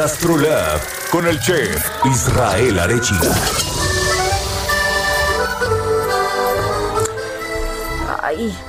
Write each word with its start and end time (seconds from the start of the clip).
GastroLab 0.00 0.80
con 1.10 1.26
el 1.26 1.38
chef 1.40 1.86
Israel 2.06 2.78
Arechiga. 2.78 3.69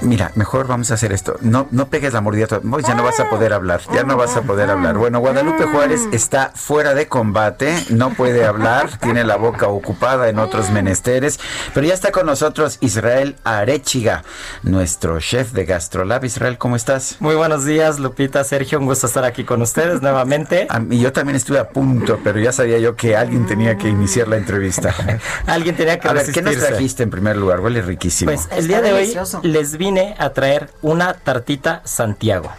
Mira, 0.02 0.32
mejor 0.36 0.68
vamos 0.68 0.92
a 0.92 0.96
hacer 0.96 1.14
esto. 1.14 1.38
No, 1.42 1.68
no 1.72 1.88
pegues 1.88 2.14
la 2.14 2.22
mordida. 2.22 2.48
Ya 2.88 2.96
no 2.96 3.04
vas 3.04 3.20
a 3.20 3.30
poder 3.30 3.54
hablar. 3.54 3.82
Ya 3.94 4.04
no 4.04 4.18
vas 4.18 4.36
a 4.36 4.42
poder 4.42 4.70
hablar. 4.70 4.98
Bueno, 4.98 5.20
Guadalupe 5.20 5.66
Juárez 5.66 6.02
está 6.12 6.52
fuera 6.56 6.94
de 6.94 7.08
combate. 7.08 7.76
No 7.90 8.12
puede 8.12 8.46
hablar. 8.46 8.98
tiene 9.02 9.24
la 9.24 9.38
boca 9.38 9.68
ocupada 9.68 10.30
en 10.30 10.40
otros 10.40 10.70
menesteres. 10.72 11.40
Pero 11.74 11.88
ya 11.88 11.94
está 11.94 12.12
con 12.12 12.26
nosotros 12.26 12.78
Israel 12.82 13.36
Arechiga, 13.44 14.24
nuestro 14.64 15.20
chef 15.20 15.52
de 15.52 15.66
GastroLab. 15.66 16.24
Israel, 16.26 16.58
¿cómo 16.58 16.76
estás? 16.76 17.18
Muy 17.20 17.36
buenos 17.36 17.66
días, 17.66 18.00
Lupita, 18.00 18.44
Sergio. 18.44 18.80
Un 18.80 18.86
gusto 18.86 19.08
estar 19.08 19.24
aquí 19.24 19.44
con 19.44 19.62
ustedes 19.62 20.02
nuevamente. 20.02 20.68
Y 20.92 21.00
yo 21.00 21.14
también 21.14 21.36
estuve 21.36 21.60
a 21.60 21.70
punto, 21.70 22.20
pero 22.24 22.40
ya 22.40 22.52
sabía 22.52 22.78
yo 22.80 22.96
que 22.96 23.16
alguien 23.16 23.46
tenía 23.46 23.78
que 23.78 23.88
iniciar 23.88 24.28
la 24.28 24.38
entrevista. 24.38 24.94
alguien 25.46 25.76
tenía 25.76 26.00
que 26.00 26.08
A 26.08 26.14
ver, 26.14 26.30
¿qué 26.32 26.42
nos 26.42 26.58
trajiste 26.58 27.04
en 27.04 27.10
primer 27.10 27.38
lugar? 27.38 27.60
Huele 27.60 27.82
riquísimo. 27.82 28.32
Pues 28.32 28.50
el 28.52 28.68
día 28.68 28.82
de 28.82 28.92
hoy 28.92 29.14
les 29.52 29.78
vine 29.78 30.16
a 30.18 30.32
traer 30.32 30.70
una 30.82 31.14
tartita 31.14 31.82
Santiago. 31.86 32.50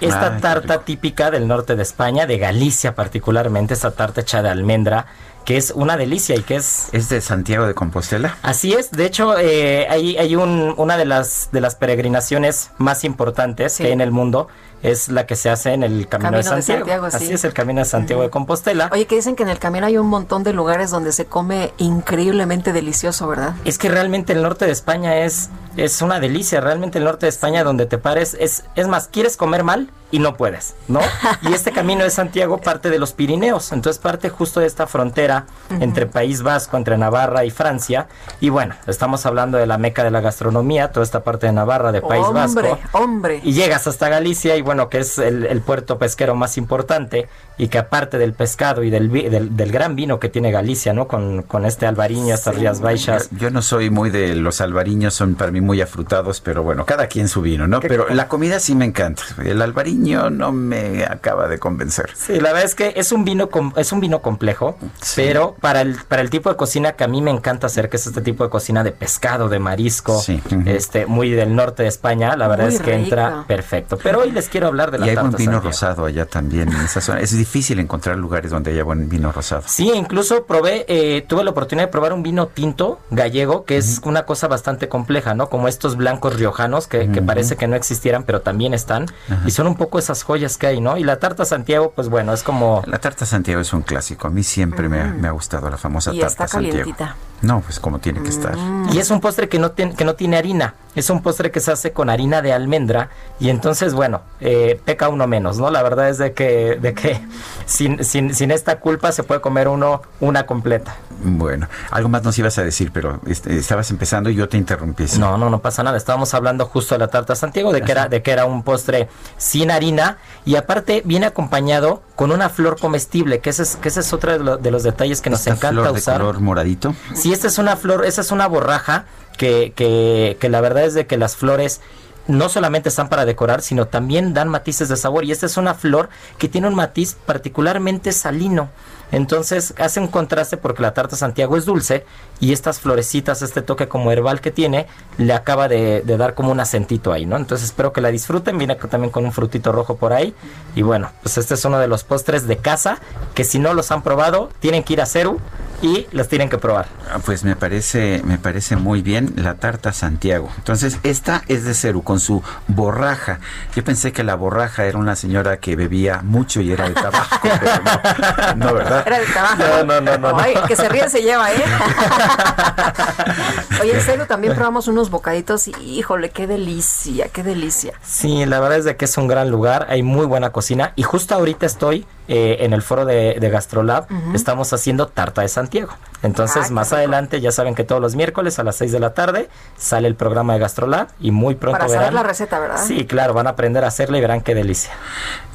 Esta 0.00 0.34
Ay, 0.36 0.40
tarta 0.40 0.80
típica 0.80 1.30
del 1.30 1.46
norte 1.46 1.76
de 1.76 1.82
España, 1.82 2.26
de 2.26 2.38
Galicia 2.38 2.94
particularmente, 2.94 3.74
esta 3.74 3.90
tarta 3.90 4.22
hecha 4.22 4.42
de 4.42 4.48
almendra, 4.48 5.04
que 5.44 5.58
es 5.58 5.72
una 5.74 5.96
delicia 5.98 6.36
y 6.36 6.42
que 6.42 6.56
es 6.56 6.88
¿Es 6.92 7.08
de 7.10 7.20
Santiago 7.20 7.66
de 7.66 7.74
Compostela? 7.74 8.36
Así 8.42 8.72
es, 8.72 8.90
de 8.92 9.04
hecho 9.04 9.38
eh, 9.38 9.86
hay, 9.90 10.16
hay 10.16 10.36
un- 10.36 10.74
una 10.78 10.96
de 10.96 11.04
las, 11.04 11.50
de 11.52 11.60
las 11.60 11.74
peregrinaciones 11.74 12.70
más 12.78 13.04
importantes 13.04 13.74
Sí. 13.74 13.82
que 13.82 13.88
hay 13.88 13.92
en 13.92 14.00
el 14.00 14.10
mundo, 14.10 14.48
es 14.82 15.08
la 15.10 15.26
que 15.26 15.36
se 15.36 15.50
hace 15.50 15.74
en 15.74 15.82
el 15.82 16.08
Camino, 16.08 16.30
Camino 16.30 16.30
de 16.30 16.36
de 16.38 16.42
Santiago. 16.48 16.78
Santiago, 16.80 17.10
sí. 17.10 17.16
Así 17.16 17.32
es, 17.34 17.44
el 17.44 17.52
Camino 17.52 17.80
de 17.80 17.84
Santiago 17.84 18.22
de 18.22 18.30
Compostela. 18.30 18.88
Oye, 18.92 19.06
que 19.06 19.16
dicen 19.16 19.36
que 19.36 19.42
en 19.42 19.50
el 19.50 19.58
camino 19.58 19.84
hay 19.84 19.98
un 19.98 20.06
montón 20.06 20.42
de 20.44 20.54
lugares 20.54 20.90
donde 20.90 21.12
se 21.12 21.26
come 21.26 21.74
increíblemente 21.76 22.72
delicioso, 22.72 23.28
¿verdad? 23.28 23.54
Es 23.66 23.76
que 23.76 23.90
realmente 23.90 24.32
el 24.32 24.40
norte 24.42 24.64
de 24.64 24.72
España 24.72 25.18
es, 25.18 25.50
es 25.76 26.02
una 26.02 26.20
delicia, 26.20 26.60
realmente 26.60 26.98
el 26.98 27.04
norte 27.04 27.26
de 27.26 27.30
España 27.30 27.64
donde 27.64 27.86
te 27.86 27.98
pares, 27.98 28.36
es, 28.38 28.64
es 28.74 28.88
más, 28.88 29.08
quieres 29.08 29.36
comer 29.36 29.64
mal 29.64 29.90
y 30.12 30.18
no 30.18 30.36
puedes, 30.36 30.74
¿no? 30.88 30.98
Y 31.42 31.52
este 31.52 31.70
camino 31.70 32.02
de 32.02 32.10
Santiago 32.10 32.58
parte 32.58 32.90
de 32.90 32.98
los 32.98 33.12
Pirineos, 33.12 33.70
entonces 33.72 34.00
parte 34.02 34.28
justo 34.28 34.58
de 34.60 34.66
esta 34.66 34.88
frontera 34.88 35.46
entre 35.78 36.06
País 36.06 36.42
Vasco, 36.42 36.76
entre 36.76 36.98
Navarra 36.98 37.44
y 37.44 37.50
Francia, 37.50 38.08
y 38.40 38.48
bueno, 38.48 38.74
estamos 38.88 39.24
hablando 39.26 39.56
de 39.58 39.66
la 39.66 39.78
meca 39.78 40.02
de 40.02 40.10
la 40.10 40.20
gastronomía, 40.20 40.90
toda 40.90 41.04
esta 41.04 41.22
parte 41.22 41.46
de 41.46 41.52
Navarra, 41.52 41.92
de 41.92 42.02
País 42.02 42.24
hombre, 42.26 42.70
Vasco. 42.70 42.78
hombre. 42.98 43.40
Y 43.44 43.52
llegas 43.52 43.86
hasta 43.86 44.08
Galicia 44.08 44.56
y 44.56 44.62
bueno, 44.62 44.88
que 44.88 44.98
es 44.98 45.18
el, 45.18 45.46
el 45.46 45.60
puerto 45.60 45.98
pesquero 45.98 46.34
más 46.34 46.58
importante 46.58 47.28
y 47.56 47.68
que 47.68 47.78
aparte 47.78 48.18
del 48.18 48.32
pescado 48.32 48.82
y 48.82 48.90
del, 48.90 49.10
vi- 49.10 49.28
del, 49.28 49.56
del 49.56 49.70
gran 49.70 49.94
vino 49.94 50.18
que 50.18 50.28
tiene 50.28 50.50
Galicia, 50.50 50.92
¿no? 50.92 51.06
Con, 51.06 51.42
con 51.42 51.64
este 51.66 51.86
albariño, 51.86 52.34
estas 52.34 52.56
Rías 52.56 52.80
Baixas. 52.80 53.28
Yo, 53.30 53.38
yo 53.38 53.50
no 53.50 53.62
soy 53.62 53.90
muy 53.90 54.10
de 54.10 54.34
los 54.34 54.60
albariños, 54.60 55.14
son 55.14 55.36
para 55.36 55.52
mí 55.52 55.59
muy 55.60 55.80
afrutados, 55.80 56.40
pero 56.40 56.62
bueno, 56.62 56.84
cada 56.86 57.06
quien 57.06 57.28
su 57.28 57.42
vino, 57.42 57.66
¿no? 57.66 57.80
Pero 57.80 58.08
la 58.10 58.28
comida 58.28 58.60
sí 58.60 58.74
me 58.74 58.84
encanta. 58.84 59.22
El 59.44 59.60
albariño 59.62 60.30
no 60.30 60.52
me 60.52 61.04
acaba 61.04 61.48
de 61.48 61.58
convencer. 61.58 62.10
Sí, 62.14 62.34
la 62.40 62.50
verdad 62.52 62.64
es 62.64 62.74
que 62.74 62.92
es 62.96 63.12
un 63.12 63.24
vino 63.24 63.48
com- 63.50 63.72
es 63.76 63.92
un 63.92 64.00
vino 64.00 64.20
complejo, 64.22 64.76
pero 65.16 65.54
para 65.60 65.80
el 65.80 65.96
para 66.08 66.22
el 66.22 66.30
tipo 66.30 66.48
de 66.50 66.56
cocina 66.56 66.92
que 66.92 67.04
a 67.04 67.08
mí 67.08 67.22
me 67.22 67.30
encanta 67.30 67.66
hacer, 67.66 67.88
que 67.88 67.96
es 67.96 68.06
este 68.06 68.20
tipo 68.20 68.44
de 68.44 68.50
cocina 68.50 68.82
de 68.84 68.92
pescado, 68.92 69.48
de 69.48 69.58
marisco, 69.58 70.18
Sí, 70.20 70.42
este 70.66 71.06
muy 71.06 71.30
del 71.30 71.54
norte 71.54 71.82
de 71.82 71.88
España, 71.88 72.36
la 72.36 72.48
verdad 72.48 72.66
Muy 72.66 72.74
es 72.74 72.80
que 72.80 72.92
rico. 72.92 73.04
entra 73.04 73.44
perfecto. 73.46 73.98
Pero 74.02 74.20
hoy 74.20 74.30
les 74.32 74.48
quiero 74.48 74.66
hablar 74.68 74.90
de 74.90 74.98
la 74.98 75.06
Y 75.06 75.08
hay 75.10 75.14
buen 75.16 75.26
tarta 75.30 75.36
vino 75.38 75.52
Santiago. 75.52 75.70
rosado 75.72 76.04
allá 76.06 76.26
también 76.26 76.68
en 76.68 76.80
esa 76.80 77.00
zona. 77.00 77.20
Es 77.20 77.36
difícil 77.36 77.78
encontrar 77.80 78.16
lugares 78.16 78.50
donde 78.50 78.70
haya 78.72 78.84
buen 78.84 79.08
vino 79.08 79.32
rosado. 79.32 79.62
Sí, 79.66 79.90
incluso 79.94 80.44
probé, 80.46 80.84
eh, 80.88 81.22
tuve 81.28 81.44
la 81.44 81.50
oportunidad 81.50 81.86
de 81.86 81.92
probar 81.92 82.12
un 82.12 82.22
vino 82.22 82.46
tinto 82.48 83.00
gallego, 83.10 83.64
que 83.64 83.76
es 83.76 84.00
una 84.04 84.24
cosa 84.24 84.48
bastante 84.48 84.88
compleja, 84.88 85.34
¿no? 85.34 85.49
Como 85.50 85.68
estos 85.68 85.96
blancos 85.96 86.36
riojanos 86.36 86.86
que, 86.86 87.10
que 87.12 87.20
parece 87.20 87.56
que 87.56 87.66
no 87.66 87.76
existieran, 87.76 88.22
pero 88.22 88.40
también 88.40 88.72
están. 88.72 89.06
Y 89.44 89.50
son 89.50 89.66
un 89.66 89.74
poco 89.76 89.98
esas 89.98 90.22
joyas 90.22 90.56
que 90.56 90.66
hay, 90.68 90.80
¿no? 90.80 90.96
Y 90.96 91.04
la 91.04 91.18
tarta 91.18 91.44
Santiago, 91.44 91.92
pues 91.94 92.08
bueno, 92.08 92.32
es 92.32 92.42
como... 92.42 92.82
La 92.86 92.98
tarta 92.98 93.26
Santiago 93.26 93.60
es 93.60 93.72
un 93.72 93.82
clásico. 93.82 94.26
A 94.28 94.30
mí 94.30 94.42
siempre 94.42 94.88
me, 94.88 95.00
ha- 95.00 95.06
me 95.12 95.28
ha 95.28 95.32
gustado 95.32 95.68
la 95.68 95.76
famosa 95.76 96.14
Y 96.14 96.20
tarta 96.20 96.44
está 96.44 96.48
Santiago. 96.48 96.78
calientita. 96.78 97.16
No, 97.42 97.60
pues 97.60 97.80
como 97.80 97.98
tiene 97.98 98.22
que 98.22 98.28
estar. 98.28 98.54
Y 98.92 98.98
es 98.98 99.10
un 99.10 99.20
postre 99.20 99.48
que 99.48 99.58
no, 99.58 99.70
tiene 99.70 99.94
que 99.94 100.04
no 100.04 100.14
tiene 100.14 100.36
harina. 100.36 100.74
Es 100.94 101.08
un 101.08 101.22
postre 101.22 101.50
que 101.52 101.60
se 101.60 101.70
hace 101.70 101.92
con 101.92 102.10
harina 102.10 102.42
de 102.42 102.52
almendra. 102.52 103.10
Y 103.38 103.48
entonces, 103.48 103.94
bueno, 103.94 104.22
eh, 104.40 104.78
peca 104.84 105.08
uno 105.08 105.26
menos, 105.26 105.56
¿no? 105.58 105.70
La 105.70 105.82
verdad 105.82 106.08
es 106.08 106.18
de 106.18 106.32
que, 106.32 106.78
de 106.82 106.92
que 106.94 107.20
sin, 107.66 108.04
sin, 108.04 108.34
sin 108.34 108.50
esta 108.50 108.80
culpa 108.80 109.12
se 109.12 109.22
puede 109.22 109.40
comer 109.40 109.68
uno 109.68 110.02
una 110.20 110.46
completa. 110.46 110.96
Bueno, 111.22 111.68
algo 111.90 112.08
más 112.08 112.22
nos 112.24 112.38
ibas 112.38 112.58
a 112.58 112.62
decir, 112.64 112.90
pero 112.92 113.20
este, 113.26 113.56
estabas 113.56 113.90
empezando 113.90 114.30
y 114.30 114.34
yo 114.34 114.48
te 114.48 114.56
interrumpí. 114.56 115.06
sí. 115.06 115.18
No, 115.18 115.38
no, 115.38 115.48
no 115.48 115.60
pasa 115.60 115.82
nada. 115.82 115.96
Estábamos 115.96 116.34
hablando 116.34 116.66
justo 116.66 116.94
de 116.94 116.98
la 116.98 117.08
tarta 117.08 117.34
Santiago, 117.36 117.72
de 117.72 117.82
que 117.82 117.92
era, 117.92 118.08
de 118.08 118.22
que 118.22 118.30
era 118.32 118.44
un 118.46 118.62
postre 118.62 119.08
sin 119.38 119.70
harina 119.70 120.18
y 120.44 120.56
aparte 120.56 121.02
viene 121.04 121.26
acompañado 121.26 122.02
con 122.16 122.32
una 122.32 122.48
flor 122.50 122.78
comestible, 122.78 123.40
que 123.40 123.50
ese 123.50 123.62
es, 123.62 123.76
que 123.76 123.88
ese 123.88 124.00
es 124.00 124.12
otro 124.12 124.32
de, 124.32 124.38
lo- 124.40 124.56
de 124.58 124.70
los 124.70 124.82
detalles 124.82 125.20
que 125.22 125.30
nos 125.30 125.40
Esta 125.40 125.52
encanta 125.52 125.70
flor 125.82 125.92
de 125.94 125.98
usar. 126.00 126.18
color 126.18 126.40
moradito. 126.40 126.94
Sí, 127.14 127.29
esta 127.32 127.46
es 127.46 127.58
una 127.58 127.76
flor, 127.76 128.04
esa 128.04 128.20
es 128.20 128.30
una 128.30 128.46
borraja 128.46 129.06
que, 129.36 129.72
que, 129.74 130.36
que 130.40 130.48
la 130.48 130.60
verdad 130.60 130.84
es 130.84 130.94
de 130.94 131.06
que 131.06 131.16
las 131.16 131.36
flores 131.36 131.80
no 132.28 132.48
solamente 132.48 132.88
están 132.88 133.08
para 133.08 133.24
decorar, 133.24 133.62
sino 133.62 133.86
también 133.86 134.34
dan 134.34 134.48
matices 134.48 134.88
de 134.88 134.96
sabor. 134.96 135.24
Y 135.24 135.32
esta 135.32 135.46
es 135.46 135.56
una 135.56 135.74
flor 135.74 136.08
que 136.38 136.48
tiene 136.48 136.68
un 136.68 136.74
matiz 136.74 137.16
particularmente 137.26 138.12
salino. 138.12 138.70
Entonces 139.12 139.74
hace 139.78 139.98
un 139.98 140.06
contraste 140.06 140.56
porque 140.56 140.82
la 140.82 140.94
tarta 140.94 141.16
Santiago 141.16 141.56
es 141.56 141.64
dulce 141.64 142.06
y 142.38 142.52
estas 142.52 142.78
florecitas, 142.78 143.42
este 143.42 143.60
toque 143.60 143.88
como 143.88 144.12
herbal 144.12 144.40
que 144.40 144.52
tiene, 144.52 144.86
le 145.18 145.32
acaba 145.32 145.66
de, 145.66 146.02
de 146.02 146.16
dar 146.16 146.34
como 146.34 146.52
un 146.52 146.60
acentito 146.60 147.12
ahí, 147.12 147.26
¿no? 147.26 147.36
Entonces 147.36 147.66
espero 147.66 147.92
que 147.92 148.00
la 148.00 148.10
disfruten. 148.10 148.56
Viene 148.56 148.76
también 148.76 149.10
con 149.10 149.24
un 149.24 149.32
frutito 149.32 149.72
rojo 149.72 149.96
por 149.96 150.12
ahí. 150.12 150.32
Y 150.76 150.82
bueno, 150.82 151.10
pues 151.22 151.38
este 151.38 151.54
es 151.54 151.64
uno 151.64 151.78
de 151.80 151.88
los 151.88 152.04
postres 152.04 152.46
de 152.46 152.58
casa 152.58 152.98
que 153.34 153.42
si 153.42 153.58
no 153.58 153.74
los 153.74 153.90
han 153.90 154.02
probado, 154.02 154.48
tienen 154.60 154.84
que 154.84 154.92
ir 154.92 155.00
a 155.00 155.06
Ceru 155.06 155.40
y 155.82 156.06
los 156.12 156.28
tienen 156.28 156.48
que 156.48 156.58
probar. 156.58 156.86
Ah, 157.12 157.18
Pues 157.24 157.44
me 157.44 157.56
parece, 157.56 158.20
me 158.24 158.38
parece 158.38 158.76
muy 158.76 159.02
bien 159.02 159.32
la 159.36 159.54
tarta 159.54 159.92
Santiago. 159.92 160.50
Entonces, 160.58 160.98
esta 161.02 161.42
es 161.48 161.64
de 161.64 161.74
Ceru 161.74 162.02
con 162.02 162.20
su 162.20 162.42
borraja. 162.68 163.40
Yo 163.74 163.84
pensé 163.84 164.12
que 164.12 164.22
la 164.24 164.34
borraja 164.34 164.84
era 164.84 164.98
una 164.98 165.16
señora 165.16 165.58
que 165.58 165.76
bebía 165.76 166.20
mucho 166.22 166.60
y 166.60 166.72
era 166.72 166.88
de 166.88 166.94
tabaco, 166.94 167.36
pero 167.42 168.54
no, 168.56 168.66
no, 168.66 168.74
¿verdad? 168.74 169.04
Era 169.06 169.18
de 169.20 169.26
trabajo. 169.26 169.56
No, 169.58 169.84
no, 169.84 170.00
no, 170.00 170.18
no, 170.18 170.32
no. 170.32 170.38
Ay, 170.38 170.54
que 170.66 170.76
se 170.76 170.88
ríe 170.88 171.08
se 171.08 171.22
lleva, 171.22 171.52
¿eh? 171.52 171.64
Oye, 173.80 173.94
en 173.94 174.00
serio, 174.02 174.26
también 174.26 174.54
probamos 174.54 174.88
unos 174.88 175.10
bocaditos 175.10 175.68
y, 175.68 175.72
híjole, 175.80 176.30
qué 176.30 176.46
delicia, 176.46 177.28
qué 177.28 177.42
delicia. 177.42 177.94
Sí, 178.02 178.44
la 178.46 178.60
verdad 178.60 178.78
es 178.78 178.84
de 178.84 178.96
que 178.96 179.04
es 179.06 179.16
un 179.16 179.28
gran 179.28 179.50
lugar, 179.50 179.86
hay 179.88 180.02
muy 180.02 180.26
buena 180.26 180.50
cocina 180.50 180.92
y 180.96 181.02
justo 181.02 181.34
ahorita 181.34 181.66
estoy 181.66 182.06
eh, 182.32 182.58
en 182.64 182.72
el 182.72 182.80
foro 182.80 183.04
de, 183.04 183.38
de 183.40 183.50
Gastrolab, 183.50 184.06
estamos 184.34 184.72
haciendo 184.72 185.08
tarta 185.08 185.42
de 185.42 185.48
Santiago. 185.48 185.92
Entonces, 186.22 186.66
Ah, 186.68 186.72
más 186.72 186.92
adelante 186.92 187.40
ya 187.40 187.50
saben 187.50 187.74
que 187.74 187.82
todos 187.82 188.00
los 188.00 188.14
miércoles 188.14 188.58
a 188.60 188.62
las 188.62 188.76
6 188.76 188.92
de 188.92 189.00
la 189.00 189.14
tarde 189.14 189.48
sale 189.76 190.06
el 190.06 190.14
programa 190.14 190.52
de 190.52 190.60
Gastrolab 190.60 191.08
y 191.18 191.32
muy 191.32 191.56
pronto 191.56 191.78
Para 191.78 191.88
verán. 191.88 192.02
saber 192.04 192.14
la 192.14 192.22
receta, 192.22 192.60
¿verdad? 192.60 192.84
Sí, 192.86 193.04
claro, 193.04 193.34
van 193.34 193.48
a 193.48 193.50
aprender 193.50 193.82
a 193.84 193.88
hacerla 193.88 194.18
y 194.18 194.20
verán 194.20 194.42
qué 194.42 194.54
delicia. 194.54 194.92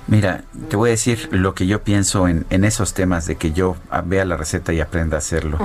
Mira, 0.07 0.43
te 0.69 0.75
voy 0.75 0.89
a 0.89 0.91
decir 0.91 1.29
lo 1.31 1.55
que 1.55 1.65
yo 1.65 1.81
pienso 1.81 2.27
en, 2.27 2.45
en 2.49 2.65
esos 2.65 2.93
temas 2.93 3.25
de 3.25 3.37
que 3.37 3.53
yo 3.53 3.77
vea 4.03 4.25
la 4.25 4.35
receta 4.35 4.73
y 4.73 4.81
aprenda 4.81 5.15
a 5.15 5.19
hacerlo. 5.19 5.57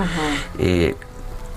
Eh, 0.59 0.95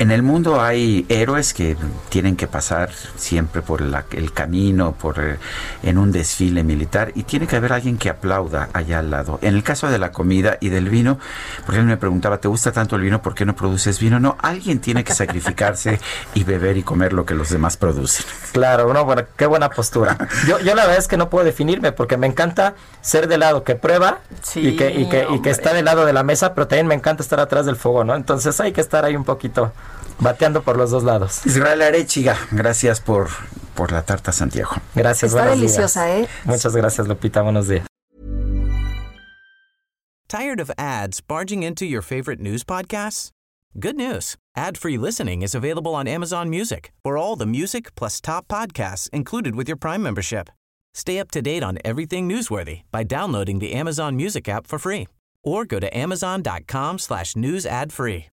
En 0.04 0.12
el 0.12 0.22
mundo 0.22 0.62
hay 0.62 1.06
héroes 1.08 1.54
que 1.54 1.78
tienen 2.10 2.36
que 2.36 2.46
pasar 2.46 2.90
siempre 3.16 3.62
por 3.62 3.82
el 3.82 4.34
camino, 4.34 4.92
por 4.92 5.18
eh, 5.18 5.38
en 5.82 5.98
un 5.98 6.12
desfile 6.12 6.62
militar 6.62 7.14
y 7.16 7.24
tiene 7.24 7.48
que 7.48 7.56
haber 7.56 7.72
alguien 7.72 7.98
que 7.98 8.10
aplauda 8.10 8.68
allá 8.74 9.00
al 9.00 9.10
lado. 9.10 9.40
En 9.42 9.56
el 9.56 9.64
caso 9.64 9.90
de 9.90 10.00
la 10.00 10.12
comida 10.12 10.58
y 10.60 10.68
del 10.68 10.90
vino, 10.90 11.20
porque 11.66 11.80
él 11.80 11.86
me 11.86 11.96
preguntaba, 11.96 12.40
¿te 12.40 12.50
gusta 12.50 12.74
tanto 12.74 12.98
el 12.98 13.02
vino? 13.02 13.22
¿Por 13.22 13.34
qué 13.34 13.46
no 13.46 13.56
produces 13.56 13.98
vino? 14.02 14.20
No, 14.20 14.36
alguien 14.42 14.82
tiene 14.82 15.06
que 15.06 15.14
sacrificarse 15.14 16.02
y 16.34 16.44
beber 16.44 16.76
y 16.76 16.84
comer 16.84 17.14
lo 17.14 17.26
que 17.26 17.34
los 17.34 17.48
demás 17.48 17.78
producen. 17.78 18.26
Claro, 18.52 18.84
bueno, 18.84 19.06
bueno, 19.06 19.24
qué 19.38 19.46
buena 19.46 19.70
postura. 19.70 20.18
Yo, 20.46 20.60
yo 20.60 20.76
la 20.76 20.84
verdad 20.84 20.98
es 20.98 21.08
que 21.08 21.16
no 21.16 21.30
puedo 21.30 21.46
definirme 21.46 21.94
porque 21.94 22.18
me 22.18 22.28
encanta 22.28 22.76
ser 23.00 23.30
del 23.30 23.40
lado 23.40 23.64
que 23.64 23.76
prueba 23.76 24.20
y, 24.54 24.76
que, 24.76 24.92
y, 24.92 25.08
que, 25.08 25.28
y 25.34 25.42
que 25.42 25.50
está 25.50 25.74
del 25.74 25.86
lado 25.86 26.06
de 26.06 26.12
la 26.12 26.24
mesa, 26.24 26.54
pero 26.54 26.68
también 26.68 26.88
me 26.88 26.96
encanta 26.96 27.24
estar 27.24 27.40
atrás 27.40 27.66
del 27.66 27.78
fuego, 27.78 28.04
¿no? 28.04 28.16
Entonces 28.16 28.60
hay 28.60 28.74
que 28.74 28.82
estar 28.82 29.06
ahí 29.06 29.16
un 29.16 29.24
poquito 29.24 29.72
bateando 30.20 30.64
por 30.64 30.78
los 30.78 30.92
dos 30.92 31.04
lados. 31.04 31.46
Israel 31.46 31.82
Arechiga, 31.82 32.38
gracias 32.52 33.02
por, 33.02 33.30
por 33.76 33.92
la 33.92 34.04
tarta 34.04 34.32
Santiago. 34.32 34.72
Gracias, 34.96 35.34
Está 35.34 35.50
deliciosa, 35.50 36.18
¿eh? 36.18 36.28
Muchas 36.46 36.76
gracias, 36.76 37.08
Lupita. 37.08 37.42
Buenos 37.42 37.68
días. 37.68 37.86
Tired 40.28 40.60
of 40.60 40.72
ads 40.80 41.22
barging 41.22 41.62
into 41.62 41.86
your 41.86 42.02
favorite 42.02 42.40
news 42.40 42.64
podcasts? 42.64 43.30
Good 43.80 43.96
news. 43.96 44.36
Ad-free 44.56 44.98
listening 44.98 45.42
is 45.44 45.54
available 45.54 45.94
on 45.94 46.08
Amazon 46.08 46.50
Music 46.50 46.92
for 47.04 47.18
all 47.18 47.36
the 47.36 47.46
music 47.46 47.94
plus 47.96 48.20
top 48.20 48.48
podcasts 48.48 49.10
included 49.12 49.56
with 49.56 49.68
your 49.68 49.78
Prime 49.78 50.02
membership. 50.02 50.50
Stay 50.94 51.20
up 51.20 51.32
to 51.32 51.42
date 51.42 51.64
on 51.64 51.78
everything 51.84 52.30
newsworthy 52.30 52.82
by 52.92 53.04
downloading 53.04 53.60
the 53.60 53.74
Amazon 53.74 54.16
Music 54.16 54.48
app 54.48 54.68
for 54.68 54.80
free 54.80 55.08
or 55.44 55.66
go 55.66 55.80
to 55.80 55.96
amazon.com 55.96 57.00
slash 57.00 57.36
news 57.36 57.66
ad 57.66 57.92
free. 57.92 58.33